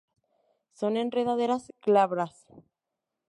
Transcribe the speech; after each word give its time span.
Son 0.79 0.93
enredaderas 0.97 1.71
glabras. 1.85 2.47